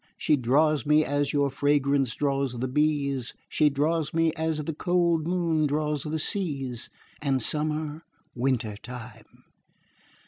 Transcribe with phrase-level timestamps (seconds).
[0.17, 5.27] She draws me as your fragrance draws the bees, She draws me as the cold
[5.27, 6.89] moon draws the seas,
[7.21, 8.03] And summer
[8.33, 9.43] winter time.